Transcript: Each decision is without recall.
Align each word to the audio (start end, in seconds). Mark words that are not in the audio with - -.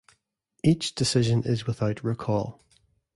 Each 0.63 0.95
decision 0.95 1.43
is 1.43 1.67
without 1.67 2.03
recall. 2.03 2.63